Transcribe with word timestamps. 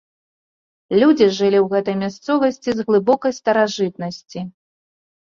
Людзі 1.01 1.27
жылі 1.39 1.59
ў 1.61 1.67
гэтай 1.73 1.95
мясцовасці 2.03 2.69
з 2.79 2.87
глыбокай 2.87 3.31
старажытнасці. 3.39 4.39